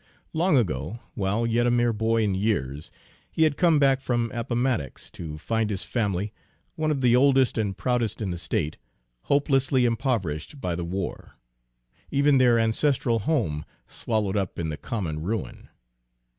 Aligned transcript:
Long 0.33 0.57
ago, 0.57 0.99
while 1.13 1.45
yet 1.45 1.67
a 1.67 1.69
mere 1.69 1.93
boy 1.93 2.23
in 2.23 2.33
years, 2.33 2.89
he 3.31 3.43
had 3.43 3.55
come 3.55 3.77
back 3.77 4.01
from 4.01 4.31
Appomattox 4.33 5.11
to 5.11 5.37
find 5.37 5.69
his 5.69 5.83
family, 5.83 6.33
one 6.75 6.89
of 6.89 7.01
the 7.01 7.15
oldest 7.15 7.55
and 7.55 7.77
proudest 7.77 8.19
in 8.19 8.31
the 8.31 8.39
state, 8.39 8.77
hopelessly 9.25 9.85
impoverished 9.85 10.59
by 10.59 10.73
the 10.73 10.83
war, 10.83 11.33
even 12.09 12.39
their 12.39 12.57
ancestral 12.57 13.19
home 13.19 13.63
swallowed 13.87 14.35
up 14.35 14.57
in 14.57 14.69
the 14.69 14.75
common 14.77 15.21
ruin. 15.21 15.69